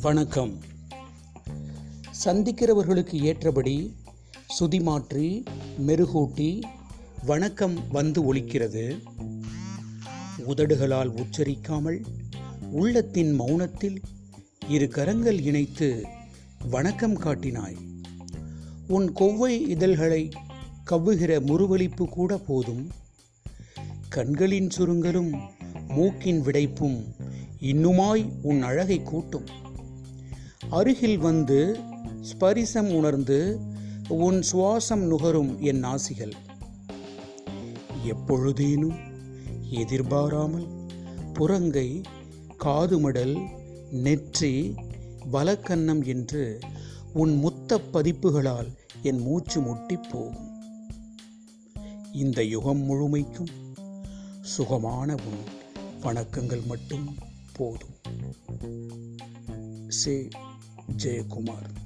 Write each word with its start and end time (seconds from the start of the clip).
வணக்கம். 0.00 0.60
சந்திக்கிறவர்களுக்கு 2.24 3.12
ஏற்றபடி 3.12 3.96
சுதி 4.60 4.82
மாற்றி 4.82 5.44
மெருகூட்டி 5.86 6.62
வணக்கம் 7.26 7.88
வந்து 7.88 8.34
ஒலிக்கிறது. 8.34 9.02
உதடுகளால் 10.38 11.14
உச்சரிக்காமல் 11.14 12.04
உள்ளத்தின் 12.70 13.40
மௌனத்தில் 13.40 14.02
இரு 14.68 14.88
கரங்கள் 14.88 15.40
இணைத்து 15.40 16.06
வணக்கம் 16.70 17.20
காட்டினாய். 17.20 17.91
உன் 18.88 19.12
கொவ்வை 19.12 19.68
இதழ்களை 19.68 20.28
கவ்வுகிற 20.90 21.40
முறுவலிப்பு 21.40 22.08
கூட 22.08 22.36
போதும். 22.36 22.90
கண்களின் 24.08 24.68
சுருங்கலும் 24.78 25.32
மூக்கின் 25.88 26.40
விடைப்பும் 26.40 27.04
இன்னுமாய் 27.60 28.28
உன் 28.42 28.62
அழகை 28.62 29.02
கூட்டும். 29.02 29.44
அருகில் 30.70 31.18
வந்து 31.18 31.78
ஸ்பரிசம் 32.20 32.94
உணர்ந்து 32.94 33.60
உன் 34.08 34.42
சுவாசம் 34.52 35.06
நுகரும் 35.06 35.60
என் 35.60 35.84
நாசிகள். 35.84 36.32
எப்பொழுதேனும் 38.04 38.94
எதிர்பாராமல் 39.70 40.66
புறங்கை 41.34 42.02
காதுமடல் 42.64 43.40
நெற்றி 43.90 44.74
வலக்கன்னம் 45.32 46.04
என்று 46.04 46.58
உன் 47.14 47.44
முத்த 47.44 47.80
பதிப்புகளால் 47.92 48.74
என் 49.02 49.18
மூச்சு 49.18 49.60
முட்டிப் 49.60 50.08
போகும். 50.10 50.50
இந்த 52.12 52.44
யுகம் 52.44 52.78
முழுமைக்கும் 52.78 53.74
சுகமான 54.40 55.14
உன் 55.14 55.42
வணக்கங்கள் 56.00 56.66
மட்டும் 56.66 57.14
போதும். 57.52 57.96
சே 59.88 60.28
ஜெயக்குமார். 60.96 61.81